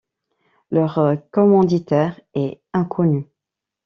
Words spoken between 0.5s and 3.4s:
Leur commanditaire est inconnu.